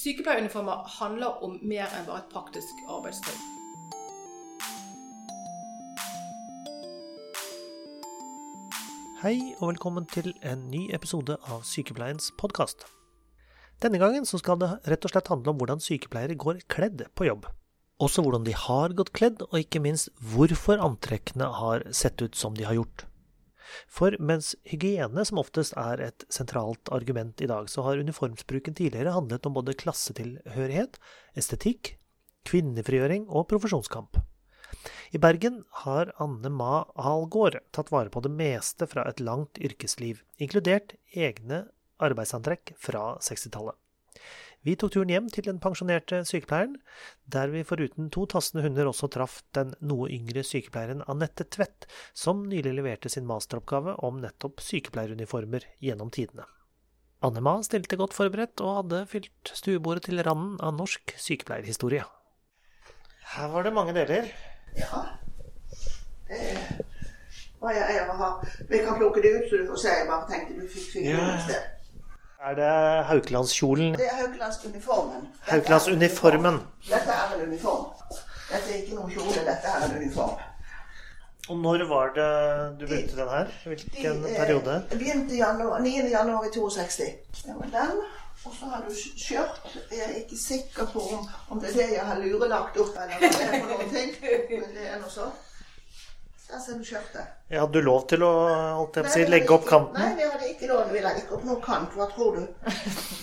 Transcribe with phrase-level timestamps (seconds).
[0.00, 3.34] Sykepleieruniformer handler om mer enn bare et praktisk arbeidstøy.
[9.20, 12.86] Hei og velkommen til en ny episode av Sykepleiens podkast.
[13.84, 17.50] Denne gangen skal det rett og slett handle om hvordan sykepleiere går kledd på jobb.
[18.00, 22.56] Også hvordan de har gått kledd, og ikke minst hvorfor antrekkene har sett ut som
[22.56, 23.09] de har gjort.
[23.90, 29.14] For mens hygiene som oftest er et sentralt argument i dag, så har uniformsbruken tidligere
[29.16, 30.98] handlet om både klassetilhørighet,
[31.38, 31.94] estetikk,
[32.48, 34.20] kvinnefrigjøring og profesjonskamp.
[35.10, 40.22] I Bergen har Anne Ma Algaard tatt vare på det meste fra et langt yrkesliv,
[40.38, 41.64] inkludert egne
[42.00, 43.76] arbeidsantrekk fra 60-tallet.
[44.60, 46.74] Vi tok turen hjem til den pensjonerte sykepleieren,
[47.32, 52.42] der vi foruten to tassende hunder også traff den noe yngre sykepleieren Anette Tvedt, som
[52.48, 56.44] nylig leverte sin masteroppgave om nettopp sykepleieruniformer gjennom tidene.
[57.24, 62.04] Annema stilte godt forberedt og hadde fylt stuebordet til randen av norsk sykepleierhistorie.
[63.32, 64.28] Her var det mange deler.
[64.76, 65.02] Ja.
[66.28, 68.48] Det var jeg, jeg har.
[68.68, 69.98] Vi kan plukke det ut, så du får se.
[70.00, 71.79] Jeg bare tenkte du fikk fingeren et sted.
[72.40, 73.92] Er det Haukelandskjolen?
[73.98, 75.28] Det er Haukelandsuniformen.
[75.46, 76.60] Er- Haukelandsuniformen.
[76.88, 77.84] Dette er en uniform.
[78.50, 80.38] Dette er ikke noen kjole, dette er en uniform.
[81.50, 82.30] Og når var det
[82.80, 83.46] du begynte den her?
[83.64, 84.84] Hvilken De, eh, periode?
[84.90, 85.94] Begynte januar, 9.
[86.10, 86.98] januar i 62.
[87.44, 88.00] Det var den.
[88.44, 89.60] Og så har du skjørt.
[89.90, 93.14] Jeg er ikke sikker på om, om det er det jeg har lurelagt opp, eller
[93.14, 94.14] om det er for noen ting.
[94.50, 95.32] Men det er noe sånn.
[96.50, 97.26] Der ser du skjørtet.
[97.50, 98.28] Ja, hadde du lov til å
[98.78, 99.96] holdt jeg på å si, legge opp kanten?
[99.98, 100.92] Nei, vi hadde ikke lov.
[100.94, 101.96] Vi la ikke opp noen kant.
[101.98, 102.44] Hva tror du?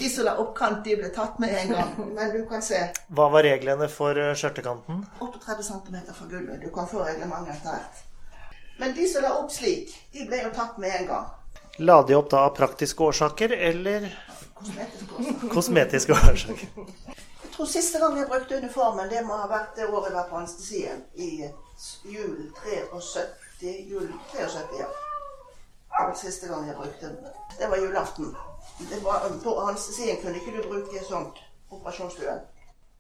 [0.02, 1.94] De som la opp kant, de ble tatt med en gang.
[2.18, 2.82] Men du kan se
[3.16, 5.00] Hva var reglene for eh, skjørtekanten?
[5.24, 6.60] 38 cm fra gulvet.
[6.60, 8.04] Du kan få reglementet etter hvert.
[8.82, 11.32] Men de som la opp slik, de ble jo tatt med en gang.
[11.88, 14.10] La de opp da av praktiske årsaker eller
[14.58, 15.50] Kosmetiske årsaker.
[15.56, 16.86] kosmetiske årsaker?
[17.48, 20.28] Jeg tror siste gang jeg brukte uniformen, det må ha vært det året jeg var
[20.30, 21.04] på anestesien.
[21.16, 21.48] I
[22.12, 23.28] jul 73.
[23.62, 24.86] Jul 73, ja.
[25.98, 27.18] Det var siste gang jeg brukte den.
[27.60, 28.36] Det var julaften.
[28.90, 31.40] Det var, på anestesien kunne ikke du bruke sånt.
[31.70, 32.44] Operasjonsstuen.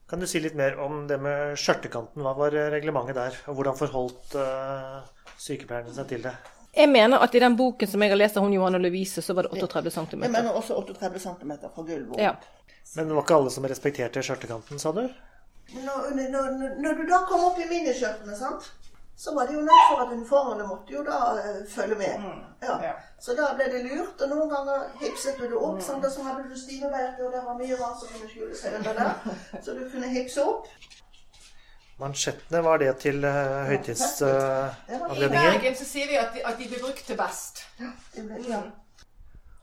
[0.10, 2.24] Kan du si litt mer om det med skjørtekanten?
[2.26, 3.38] Hva var reglementet der?
[3.52, 5.04] Og hvordan forholdt uh,
[5.38, 6.34] sykepleierne seg til det?
[6.78, 9.36] Jeg mener at i den boken som jeg har lest av hun Johanne Lovise, så
[9.38, 10.26] var det 38 cm.
[10.26, 12.18] Jeg mener også 38 cm fra gulvet.
[12.22, 12.34] Ja.
[12.96, 15.04] Men det var ikke alle som respekterte skjørtekanten, sa du?
[15.76, 18.72] Når, når, når, når du da kom opp i miniskjørtene, sant?
[19.18, 22.26] Så var det jo nødt for at uniformene måtte jo da uh, følge med.
[22.62, 22.92] Ja.
[23.20, 25.82] Så da ble det lurt, og noen ganger hipset du det opp, Mm.
[25.82, 29.38] så hadde du stive og det var mye rart som kunne skjule seg under der.
[29.64, 30.68] Så du kunne hipse opp.
[31.98, 33.96] Mansjettene, var det til uh, Det
[35.18, 35.30] I?
[35.34, 37.64] Bergen så sier vi at de, at de blir brukt til best.
[38.14, 38.62] Ble, ja.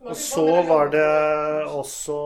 [0.04, 1.06] Og så var det
[1.70, 2.16] også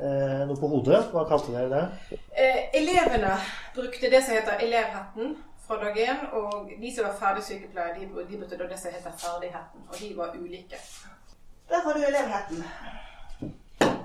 [0.00, 1.04] eh, noe på hodet.
[1.12, 2.18] Hva kalte dere det?
[2.34, 3.36] Eh, elevene
[3.76, 5.36] brukte det som heter elevhetten
[5.70, 9.12] fra dag én, og de som var ferdig sykepleier, de, de brukte det som heter
[9.18, 9.80] ferdigheten.
[9.88, 10.78] og de var ulike.
[11.68, 12.64] Der har du elevheten.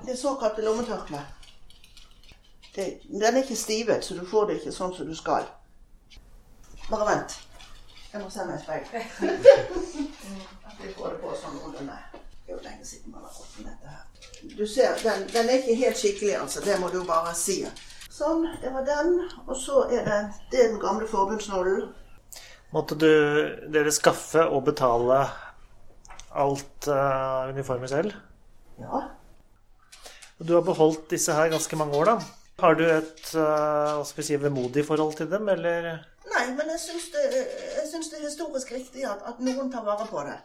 [0.06, 1.26] Det såkalte lommetørkleet.
[2.76, 5.48] Den er ikke stivet, så du får det ikke sånn som du skal.
[6.90, 7.34] Bare vent.
[8.12, 8.84] Jeg må se meg i speil.
[10.66, 11.98] At vi får det på sånn noenlunde.
[12.46, 14.06] Det er jo lenge siden man har fått med dette her.
[14.58, 16.62] Du ser, den, den er ikke helt skikkelig, altså.
[16.62, 17.64] Det må du bare si.
[18.16, 19.18] Sånn, det var den.
[19.44, 20.20] Og så er det,
[20.52, 21.90] det er den gamle forbundsnålen.
[22.72, 23.10] Måtte du,
[23.72, 25.18] dere skaffe og betale
[26.36, 28.16] alt uh, uniformer selv?
[28.80, 29.02] Ja.
[30.40, 32.16] Du har beholdt disse her ganske mange år, da.
[32.64, 35.92] Har du et uh, hva skal vi si, vemodig forhold til dem, eller?
[36.32, 39.84] Nei, men jeg syns det, jeg syns det er historisk riktig at, at noen tar
[39.84, 40.38] vare på det.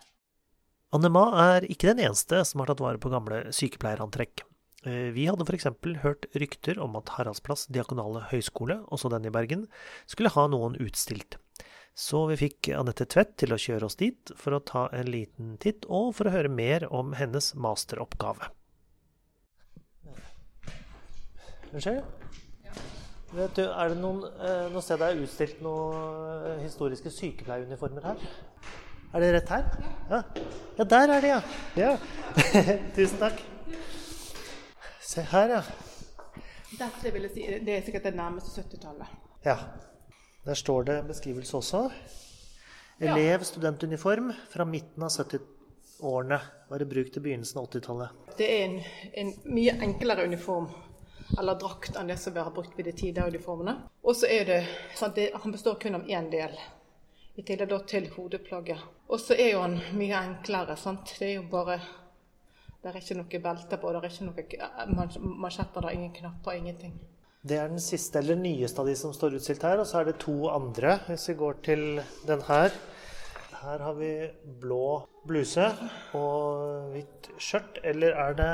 [0.92, 4.44] Annema er ikke den eneste som har tatt vare på gamle sykepleierantrekk.
[4.86, 5.68] Eh, Vi hadde f.eks.
[6.02, 9.68] hørt rykter om at Haraldsplass diakonale høgskole, også den i Bergen,
[10.10, 11.38] skulle ha noen utstilt.
[11.94, 15.58] Så vi fikk Anette Tvedt til å kjøre oss dit for å ta en liten
[15.62, 18.50] titt, og for å høre mer om hennes masteroppgave.
[21.72, 22.02] Unnskyld?
[23.32, 28.10] Vet du, er det noen, eh, noe sted det er utstilt noen eh, historiske sykepleieruniformer
[28.10, 28.26] her?
[29.12, 29.70] Er det rett her?
[30.10, 30.24] Ja.
[30.80, 31.40] ja, der er det, ja.
[31.80, 31.96] ja.
[32.98, 33.51] Tusen takk.
[35.12, 35.62] Se her, ja.
[36.80, 39.10] Dette vil jeg si, det er sikkert det nærmeste 70-tallet.
[39.44, 39.58] Ja.
[40.46, 41.82] Der står det beskrivelse også.
[43.00, 46.40] Elev, studentuniform fra midten av 70-årene.
[46.70, 48.24] Var i bruk til begynnelsen av 80-tallet.
[48.40, 48.80] Det er en,
[49.20, 50.70] en mye enklere uniform,
[51.36, 53.76] eller drakt, enn det som vi har brukt ved de tidligere uniformene.
[54.08, 54.62] Og så er det,
[54.96, 56.56] sant, det Han består kun av én del,
[57.36, 58.88] i tillegg til hodeplagget.
[59.12, 60.80] Og så er jo han mye enklere.
[60.80, 61.18] sant?
[61.20, 61.82] Det er jo bare
[62.82, 66.14] Det er ikke noe belte på, det er ikke noe eh, mansjetter, det er ingen
[66.16, 66.96] knapper, ingenting.
[67.42, 70.10] Det er den siste eller nyeste av de som står utstilt her, og så er
[70.10, 71.00] det to andre.
[71.08, 71.84] Hvis vi går til
[72.28, 72.74] den her.
[73.62, 74.12] Her har vi
[74.62, 75.68] blå bluse
[76.18, 77.78] og hvitt skjørt.
[77.86, 78.54] Eller er det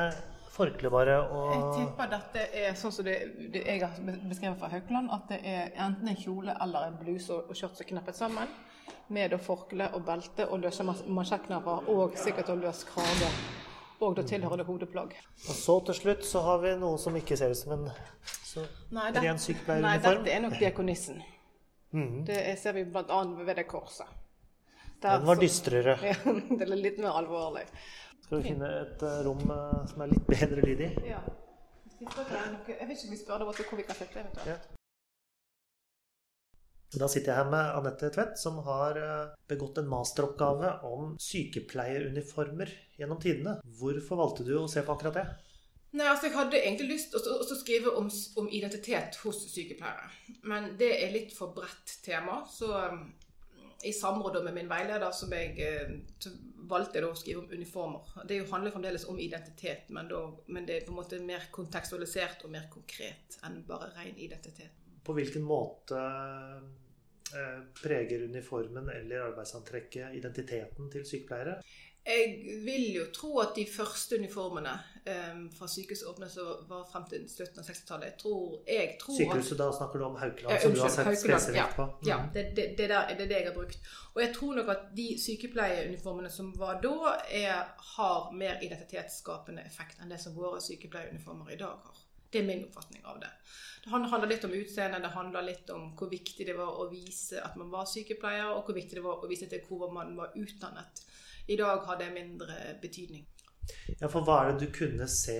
[0.58, 3.18] forkle bare Jeg og tipper dette er sånn som det,
[3.54, 7.32] det jeg har beskrevet fra Haukeland, at det er enten en kjole eller en bluse
[7.36, 8.58] og, og skjørt som er knappet sammen.
[9.14, 13.32] Med forkle og belte og løse mansjettknapper og sikkert å løse krage.
[14.00, 15.16] Og da tilhørende hodeplagg.
[15.50, 17.88] Og så til slutt så har vi noe som ikke ser ut som en
[18.94, 21.22] nei, det, ren Nei, dette er nok diakonissen.
[21.94, 22.26] Mm.
[22.26, 23.24] Det er- ser vi bl.a.
[23.46, 24.06] ved det korset.
[25.02, 25.98] Der Den var dystrere.
[26.04, 26.14] Ja,
[26.58, 27.66] det er litt mer alvorlig.
[28.22, 30.90] Skal vi finne et eh, rom eh, som er litt bedre lyd i?
[31.08, 31.22] Ja.
[32.00, 34.48] Jeg vet ikke om vi spør deg hvor vi kan sette eventuelt.
[34.48, 34.77] Ja.
[36.96, 42.72] Da sitter jeg her med Anette Tvedt, som har eh, begått en masteroppgave om sykepleieruniformer
[42.98, 43.58] gjennom tidene.
[43.80, 45.26] Hvorfor valgte du å se på akkurat det?
[45.98, 48.08] Nei, altså Jeg hadde egentlig lyst til å- skrive om,
[48.38, 50.08] om identitet hos sykepleiere.
[50.44, 52.42] Men det er litt for bredt tema.
[52.52, 53.14] Så um,
[53.84, 55.92] i samråd med min veileder som jeg eh,
[56.72, 58.08] valgte jeg å skrive om uniformer.
[58.28, 62.44] Det handler fremdeles om identitet, men, da, men det er på en måte mer kontekstualisert
[62.48, 64.87] og mer konkret enn bare ren identitet.
[65.08, 71.62] På hvilken måte eh, preger uniformen eller arbeidsantrekket identiteten til sykepleiere?
[72.08, 74.72] Jeg vil jo tro at de første uniformene
[75.34, 75.68] um, fra
[76.10, 78.06] åpnet så var frem til slutten av 60-tallet.
[78.08, 81.20] Jeg tror, jeg at Sykehuset, da snakker du om Haukeland, Ja, som du har sett
[81.20, 81.84] spesifikt på.
[81.84, 82.08] Mm.
[82.08, 83.92] Ja, det, det, det, der, det er det jeg har brukt.
[84.14, 90.00] Og jeg tror nok at de sykepleieruniformene som var da, er, har mer identitetsskapende effekt
[90.00, 92.04] enn det som våre sykepleieruniformer i dag har.
[92.32, 93.30] Det er min oppfatning av det.
[93.84, 97.40] Det handler litt om utseende, det handler litt om hvor viktig det var å vise
[97.40, 100.36] at man var sykepleier, og hvor viktig det var å vise til hvor man var
[100.36, 101.04] utdannet.
[101.48, 103.24] I dag har det mindre betydning.
[104.02, 105.40] Ja, for hva er det du kunne se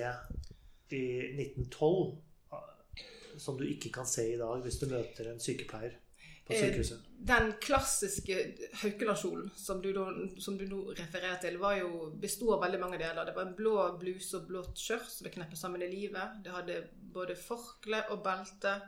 [0.96, 1.04] i
[1.36, 2.16] 1912
[2.56, 3.04] eh,
[3.36, 5.98] som du ikke kan se i dag hvis du møter en sykepleier
[6.48, 7.04] på Eh, sykehuset?
[7.18, 8.36] Den klassiske
[8.82, 9.90] Haukelandskjolen som, du
[10.40, 13.26] som du nå refererer til, var jo, besto av veldig mange deler.
[13.26, 16.40] Det var en blå bluse og blått skjørt som ble kneppet sammen i livet.
[16.44, 16.80] Det hadde
[17.14, 18.78] både forkle og belte.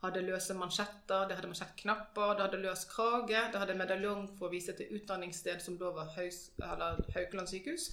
[0.00, 3.42] Hadde løse mansjetter, det hadde mansjettknapper, det hadde løs krage.
[3.52, 7.90] Det hadde medaljong for å vise til utdanningssted, som da var Haus, Haukeland sykehus.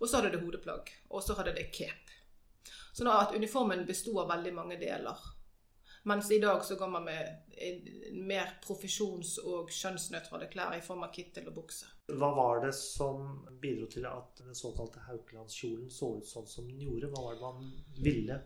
[0.00, 0.92] Og så hadde det hodeplagg.
[1.08, 2.16] Og så hadde det cape.
[2.92, 5.16] Sånn at uniformen besto av veldig mange deler.
[6.08, 7.48] Mens i dag så går man med
[8.12, 11.88] mer profesjons- og kjønnsnøytrale klær i form av kittel og bukse.
[12.08, 16.80] Hva var det som bidro til at den såkalte Haukelandskjolen så ut sånn som den
[16.86, 17.10] gjorde?
[17.12, 17.66] Hva var det man
[18.04, 18.38] ville?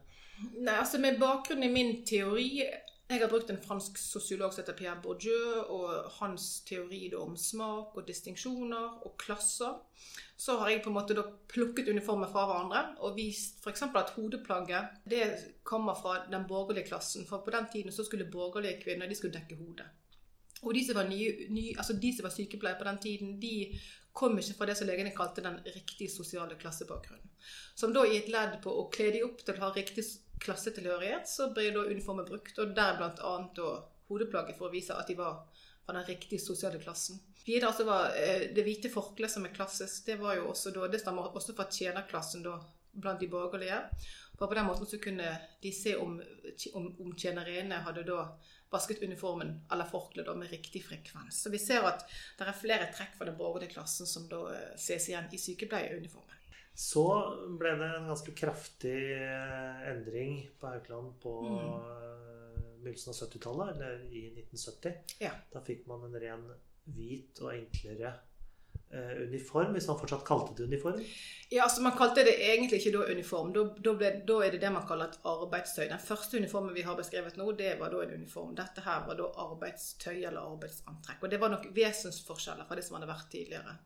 [0.56, 2.64] Nei, altså Med bakgrunn i min teori
[3.12, 7.98] Jeg har brukt en fransk sosiolog som heter Pierre Bourdieu, og hans teori om smak
[7.98, 9.74] og distinksjoner og klasser.
[10.40, 13.84] Så har jeg på en måte plukket uniformer fra hverandre og vist f.eks.
[13.84, 15.26] at hodeplagget det
[15.62, 17.28] kommer fra den borgerlige klassen.
[17.28, 19.90] For på den tiden så skulle borgerlige kvinner de skulle dekke hodet.
[20.62, 23.78] Og de som var, nye, nye, altså de som var sykepleiere på den tiden, de
[24.16, 27.28] kom ikke fra det som legene kalte den riktige sosiale klassebakgrunnen.
[27.76, 30.04] Som da i et ledd på å kle de opp til å ha riktig
[30.42, 33.74] klassetilhørighet, så ble da uniformen brukt, og der annet da
[34.10, 35.44] hodeplagget for å vise at de var
[35.86, 37.20] fra den riktige sosiale klassen.
[37.44, 40.86] Videre så var eh, det hvite forkleet som er klassisk, det var jo også da,
[40.90, 42.58] det stammer også fra tjenerklassen da,
[42.92, 43.80] blant de borgerlige.
[44.38, 45.30] For på den måten så kunne
[45.62, 46.18] de se om,
[46.74, 48.26] om, om tjenerinnene hadde da
[48.72, 51.42] vasket uniformen eller forkleet med riktig frekvens.
[51.42, 52.06] Så vi ser at
[52.38, 56.38] det er flere trekk fra den borgerlige klassen som da eh, ses igjen i sykepleieruniformen.
[56.74, 57.04] Så
[57.60, 61.58] ble det en ganske kraftig eh, endring på Haukeland på Mm.
[61.58, 64.94] eh, begynnelsen av 70-tallet, eller i 1970.
[65.20, 65.30] Ja.
[65.52, 66.46] Da fikk man en ren
[66.84, 68.14] hvit og enklere
[68.92, 71.00] uniform, hvis man fortsatt kalte det uniform.
[71.48, 73.52] Ja, altså Man kalte det egentlig ikke da uniform.
[73.52, 75.86] Da, da, ble, da er det det man kaller et arbeidstøy.
[75.88, 78.54] Den første uniformen vi har beskrevet nå, det var da en uniform.
[78.56, 81.22] Dette her var da arbeidstøy eller arbeidsantrekk.
[81.22, 83.76] Og det var nok vesensforskjeller fra det som hadde vært tidligere.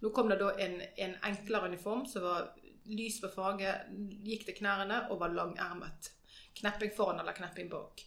[0.00, 2.52] Nå kom det da en, en enklere uniform som var
[2.92, 3.88] lys på faget,
[4.24, 6.12] gikk til knærne og var langermet.
[6.60, 8.04] Knepping foran eller knepping bak.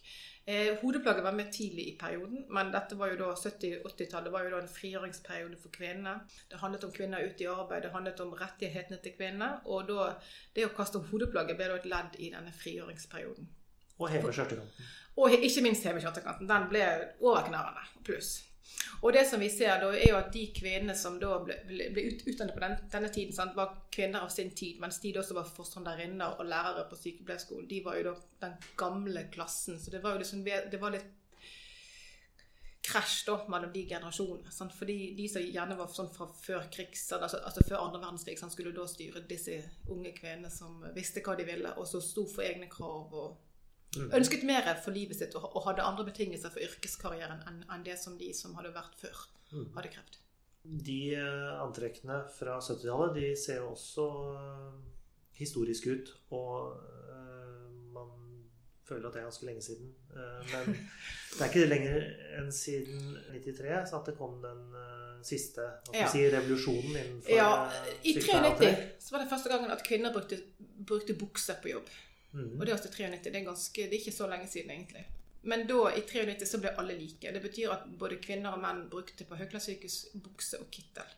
[0.48, 4.54] Eh, hodeplagget var mer tidlig i perioden, men dette var jo da 70-80-tallet var jo
[4.54, 6.14] da en frigjøringsperiode for kvinnene.
[6.48, 9.50] Det handlet om kvinner ute i arbeid, det handlet om rettighetene til kvinnene.
[9.68, 10.06] Og da,
[10.56, 13.50] det å kaste om hodeplagget ble da et ledd i denne frigjøringsperioden.
[13.98, 14.88] Og heve skjørtekanten.
[15.20, 16.48] Og ikke minst hevekjøttekanten.
[16.48, 16.86] Den ble
[17.20, 18.38] over knærne pluss.
[19.02, 22.06] Og det som vi ser da, er jo at de kvinnene som da ble, ble,
[22.26, 25.38] utdannet på den, denne tiden, sant, var kvinner av sin tid, mens de da som
[25.38, 29.78] var forstanderinner og lærere på sykepleierskolen, de var jo da den gamle klassen.
[29.78, 31.14] Så det var jo liksom det var litt
[32.88, 34.52] krasj da, mellom de generasjonene.
[34.52, 34.74] Sant?
[34.76, 38.54] Fordi de som gjerne var sånn fra før krigs, altså, altså før andre verdenskrig, sant?
[38.54, 39.60] skulle da styre disse
[39.92, 43.36] unge kvinnene som visste hva de ville, og så sto for egne krav og.
[44.18, 47.98] Ønsket mer for livet sitt og, og hadde andre betingelser for yrkeskarrieren enn enn det
[47.98, 49.70] som de som hadde vært før, Mm.
[49.76, 50.16] hadde krevd.
[50.84, 54.74] De eh, antrekkene fra 70-tallet de ser jo også eh,
[55.38, 56.10] historiske ut.
[56.36, 56.74] Og
[57.08, 58.10] eh, man
[58.84, 59.88] føler at det er ganske lenge siden.
[60.52, 60.74] Men
[61.38, 62.04] det er ikke lenger
[62.42, 64.60] enn siden 93 så at det kom den
[65.24, 65.64] siste
[65.94, 66.06] Ja.
[66.12, 67.48] si, revolusjonen innenfor Ja,
[68.04, 68.76] I sykepleierantrekk.
[69.00, 70.38] 93 så var det første gangen at kvinner brukte,
[70.86, 71.88] brukte bukse på jobb.
[72.32, 72.60] Mhm.
[72.60, 73.24] Og det er også 93.
[73.24, 75.06] Det er, ganske, det er ikke så lenge siden, egentlig.
[75.42, 77.32] Men da, i 93 så ble alle like.
[77.32, 81.16] Det betyr at både kvinner og menn brukte på høyklasssykehus bukse og kittel.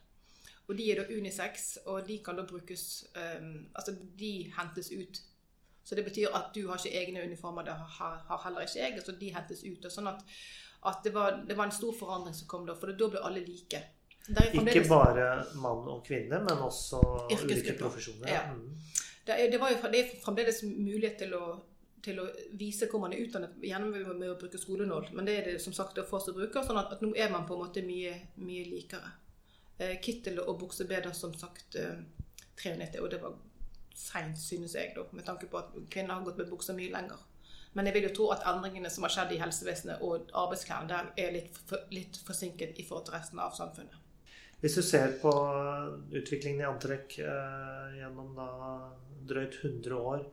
[0.69, 5.23] Og de er da unisex, og de kan da brukes um, Altså, de hentes ut.
[5.85, 9.03] Så det betyr at du har ikke egne uniformer, det har, har heller ikke jeg.
[9.07, 9.85] Så de hentes ut.
[9.85, 10.21] Og sånn at,
[10.87, 13.43] at det, var, det var en stor forandring som kom da, for da ble alle
[13.43, 13.83] like.
[14.31, 15.27] Ikke bare
[15.59, 17.01] mann og kvinne, men også
[17.33, 18.31] ulike profesjoner.
[18.31, 18.45] Ja.
[18.53, 18.77] Mhm.
[19.27, 21.45] Det er, det, jo, det er fremdeles mulighet til å,
[22.03, 22.27] til å
[22.59, 25.11] vise hvor man er utdannet, gjennom med å bruke skolenål.
[25.13, 27.33] Men det er det som sagt å få seg bruker, sånn at, at nå er
[27.33, 29.13] man på en måte mye, mye likere.
[29.81, 32.01] Eh, kittel og bukse ble da som sagt eh,
[32.61, 33.37] 93, og det var
[33.97, 37.27] seint, synes jeg, da, med tanke på at kvinner har gått med bukser mye lenger.
[37.73, 41.11] Men jeg vil jo tro at endringene som har skjedd i helsevesenet og arbeidsklærne, der
[41.23, 44.00] er litt, for, litt forsinket i forhold til resten av samfunnet.
[44.61, 45.31] Hvis du ser på
[46.13, 48.49] utviklingen i antrekk eh, gjennom da
[49.31, 50.27] drøyt 100 år,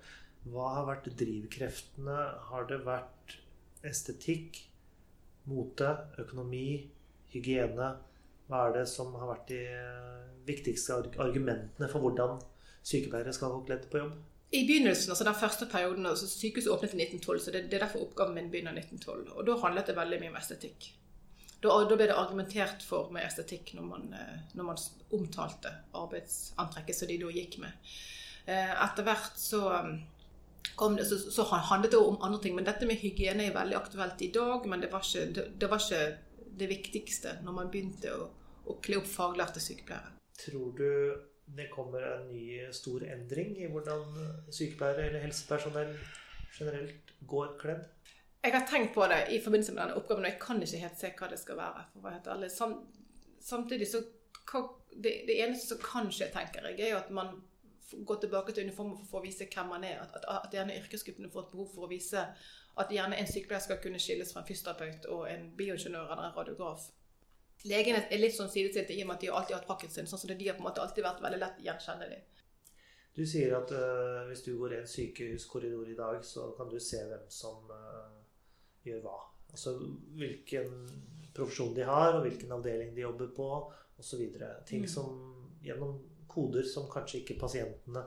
[0.51, 2.17] hva har vært drivkreftene?
[2.49, 3.37] Har det vært
[3.87, 4.59] estetikk,
[5.47, 6.89] mote, økonomi,
[7.31, 7.93] hygiene?
[8.47, 12.37] Hva er det som har vært de eh, viktigste argumentene for hvordan
[12.87, 14.19] sykepleiere skal gå kledd på jobb?
[14.51, 17.83] I begynnelsen, altså den første perioden, altså Sykehuset åpnet i 1912, så det, det er
[17.83, 19.33] derfor oppgaven min begynner i 1912.
[19.35, 20.87] Og da handlet det veldig mye om estetikk.
[21.63, 24.83] Da, da ble det argumentert for med estetikk når man, eh, når man
[25.17, 27.89] omtalte arbeidsantrekket som de da gikk med.
[28.45, 29.61] Eh, Etter hvert så,
[30.77, 32.55] kom det, så, så handlet det om andre ting.
[32.57, 35.71] Men dette med hygiene er veldig aktuelt i dag, men det var ikke det, det,
[35.71, 36.03] var ikke
[36.61, 38.29] det viktigste når man begynte å,
[38.69, 40.13] å kle opp faglærte sykepleiere.
[40.37, 40.87] Tror du
[41.57, 44.03] det kommer en ny stor endring i hvordan
[44.53, 45.93] sykepleiere eller helsepersonell
[46.57, 47.85] generelt går kledd?
[48.47, 50.99] Jeg har tenkt på det i forbindelse med denne oppgaven, og jeg kan ikke helt
[51.01, 51.81] se hva det skal være.
[51.93, 52.47] for hva heter alle.
[52.49, 52.77] Sam,
[53.43, 53.99] samtidig så
[54.47, 54.61] hva,
[54.93, 57.33] det, det eneste som kan skje, tenker jeg, er jo at man
[58.07, 59.99] går tilbake til uniformen for å vise hvem man er.
[60.05, 62.23] At, at, at gjerne yrkesgruppene får et behov for å vise
[62.77, 66.37] at gjerne en sykepleier skal kunne skilles fra en fysioterapeut og en bioingeniør eller en
[66.37, 66.87] radiograf.
[67.67, 70.07] Legene er litt sånn sidestilte i og med at de har alltid hatt sin.
[70.07, 72.19] sånn som det, de har på en måte alltid vært veldig lett gjenkjennelig.
[73.17, 76.77] Du sier at uh, hvis du går i en sykehuskorridor i dag, så kan du
[76.79, 78.16] se hvem som øh,
[78.91, 79.17] gjør hva.
[79.51, 79.77] Altså
[80.17, 80.73] hvilken
[81.37, 83.49] profesjon de har, og hvilken avdeling de jobber på,
[83.97, 84.21] osv.
[84.65, 84.87] Ting Mm.
[84.87, 85.07] som
[85.63, 88.03] gjennom koder som kanskje ikke pasientene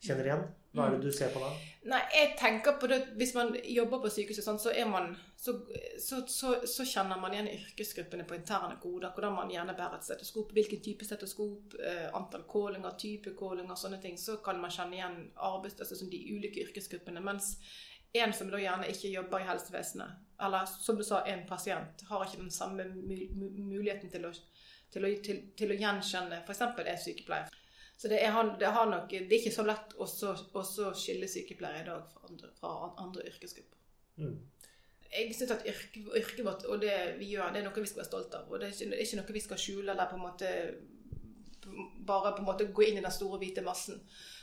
[0.00, 0.44] kjenner igjen.
[0.76, 1.48] Hva er det du ser på da?
[1.90, 5.54] Nei, jeg tenker på det Hvis man jobber på sykehuset, sånn, så, man, så,
[5.98, 9.10] så, så, så kjenner man igjen yrkesgruppene på interne koder.
[9.16, 14.00] Hvordan man gjerne bærer et stetoskop, hvilken type stetoskop, eh, antall kålinger, type kålinger, sånne
[14.02, 14.18] ting.
[14.20, 17.24] Så kan man kjenne igjen arbeids, altså, sånn de ulike yrkesgruppene.
[17.24, 17.56] Mens
[18.12, 22.24] en som da gjerne ikke jobber i helsevesenet, eller som du sa, en pasient, har
[22.24, 24.32] ikke den samme mu mu muligheten til å,
[24.92, 26.62] til å, til, til å gjenkjenne f.eks.
[26.62, 27.56] en sykepleier.
[27.98, 30.92] Så det er, det, har nok, det er ikke så lett å så, å så
[30.94, 33.80] skille sykepleiere i dag fra andre, fra andre yrkesgrupper.
[34.22, 34.36] Mm.
[35.08, 38.04] Jeg synes at yrke, yrket vårt og det vi gjør, det er noe vi skal
[38.04, 38.52] være stolte av.
[38.52, 40.52] Og det er ikke, det er ikke noe vi skal skjule eller på en måte
[42.06, 43.98] bare på en måte gå inn i den store, hvite massen.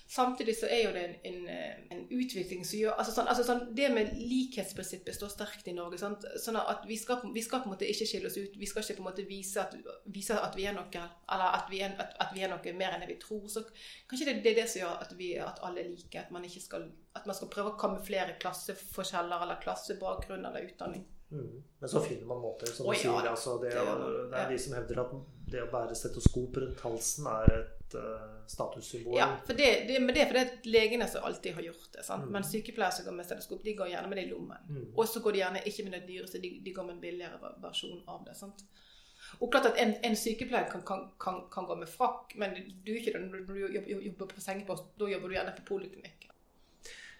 [0.07, 3.45] Samtidig så er jo det en, en, eh, en utvikling som gjør altså sånn, altså
[3.47, 5.97] sånn, Det med likhetsprinsippet står sterkt i Norge.
[5.97, 6.27] Sant?
[6.41, 8.59] Sånn at vi skal, vi skal på en måte ikke skille oss ut.
[8.61, 9.73] Vi skal ikke på en måte vise at,
[10.13, 12.93] vise at vi er noe eller at vi er, at, at vi er noe mer
[12.93, 13.47] enn det vi tror.
[13.49, 13.65] Så
[14.05, 16.21] kanskje det, det er det som gjør at, vi, at alle er like.
[16.21, 16.85] At man, skal,
[17.17, 21.07] at man skal prøve å kamuflere klasseforskjeller eller klassebakgrunn eller utdanning.
[21.33, 21.63] Mm.
[21.81, 23.31] Men så finner man måter, som du ja, sier.
[23.31, 25.17] Altså det, det er, det er de som hevder at
[25.49, 29.17] det å bære stetoskop rundt halsen er et uh, statussymbol.
[29.17, 32.05] Ja, for det, det, men det er fordi at legene som alltid har gjort det.
[32.07, 32.25] Sant?
[32.25, 32.31] Mm.
[32.33, 34.65] Men sykepleiere som går med stetoskop, de går gjerne med det i lommen.
[34.69, 34.87] Mm.
[34.95, 37.53] Og så går de gjerne ikke med det dyreste, de, de går med en billigere
[37.63, 38.35] versjon av det.
[38.39, 38.65] sant?
[39.39, 42.91] Og klart at en, en sykepleier kan, kan, kan, kan gå med frakk, men du
[42.93, 44.91] er ikke det når du jobber, jobber på sengepost.
[44.99, 46.27] Da jobber du gjerne på poliklinikk.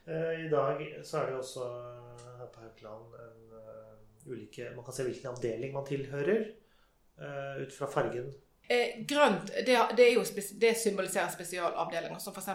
[0.05, 4.69] Eh, I dag så er det jo også eh, her på Haukeland en uh, ulike
[4.75, 6.45] Man kan se hvilken avdeling man tilhører,
[7.15, 8.25] ut fra fargen
[8.67, 12.47] Eh, grønt det, det, det symboliserer spesialavdelinger, som f.eks.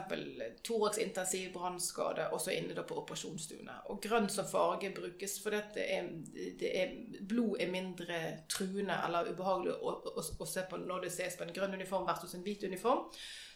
[0.66, 3.76] thorax intensiv brannskade, også inne på operasjonsstuene.
[3.94, 6.08] Og grønt som farge brukes fordi det er,
[6.58, 6.96] det er,
[7.28, 8.18] blod er mindre
[8.50, 12.08] truende eller ubehagelig å, å, å, se på når det ses på en grønn uniform
[12.10, 13.06] versus en hvit uniform.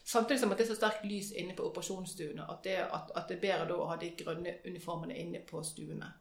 [0.05, 3.31] Samtidig som at det er så sterkt lys inne på operasjonsstuene at det, at, at
[3.31, 6.13] det er bedre å ha de grønne uniformene inne på stuene.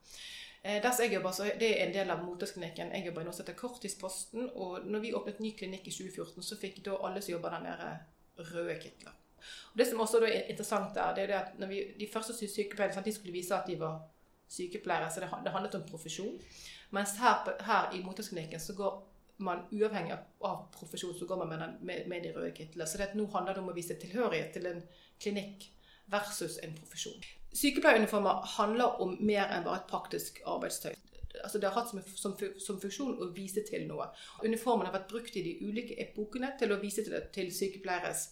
[0.66, 2.92] Eh, der jeg jobber, så Det er en del av Motesklinikken.
[2.92, 4.50] Jeg jobber i noe som heter Korttidsposten.
[4.56, 7.60] og når vi åpnet ny klinikk i 2014, så fikk da alle som jobber der
[7.60, 8.00] nede,
[8.38, 9.12] røde kitler.
[9.72, 13.06] Og Det som også er interessant der, det er at når vi, de første sykepleierne
[13.06, 14.02] de skulle vise at de var
[14.50, 16.42] sykepleiere, så det, handlet om profesjon.
[16.92, 21.60] Mens her, her i Motesklinikken så går man uavhengig av profesjon så går man med,
[21.60, 22.88] den, med, med de røde kitlene.
[22.88, 24.84] Så det, nå handler det om å vise tilhørighet til en
[25.20, 25.70] klinikk
[26.12, 27.24] versus en profesjon.
[27.54, 30.94] Sykepleieruniformer handler om mer enn bare et praktisk arbeidstøy.
[31.44, 34.08] Altså det har hatt som, som, som, funksjon å vise til noe.
[34.46, 38.28] Uniformen har vært brukt i de ulike epokene til å vise til, til sykepleieres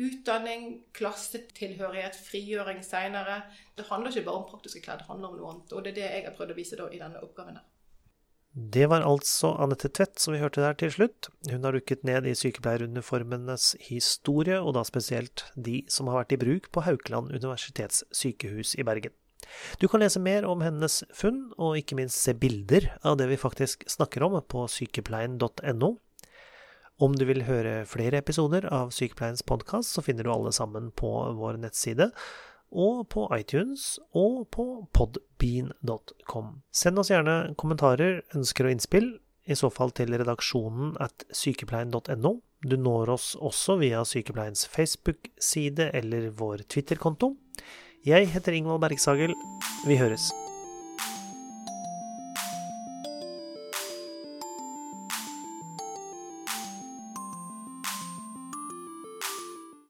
[0.00, 3.42] utdanning, klassetilhørighet, frigjøring seinere.
[3.78, 5.72] Det handler ikke bare om praktiske klær, det handler om noe annet.
[5.72, 7.60] Og det er det jeg har prøvd å vise i denne oppgaven.
[7.60, 7.73] her.
[8.54, 11.26] Det var altså Anette Tvedt som vi hørte der til slutt.
[11.50, 16.38] Hun har rukket ned i sykepleieruniformenes historie, og da spesielt de som har vært i
[16.38, 19.14] bruk på Haukeland universitetssykehus i Bergen.
[19.82, 23.42] Du kan lese mer om hennes funn, og ikke minst se bilder av det vi
[23.42, 25.90] faktisk snakker om på sykepleien.no.
[27.02, 31.10] Om du vil høre flere episoder av Sykepleiens podkast, så finner du alle sammen på
[31.34, 32.12] vår nettside
[32.74, 34.66] og på iTunes og på
[34.96, 36.50] podbean.com.
[36.74, 39.14] Send oss gjerne kommentarer, ønsker og innspill,
[39.44, 42.34] i så fall til redaksjonen at sykepleien.no.
[42.64, 47.34] Du når oss også via Sykepleiens Facebook-side eller vår Twitter-konto.
[48.04, 49.36] Jeg heter Ingvald Bergsagel.
[49.84, 50.32] Vi høres.